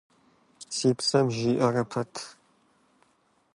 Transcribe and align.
Си 0.75 0.89
псэм 0.97 1.25
жиӀарэ 1.35 1.83
пэт… 1.91 2.13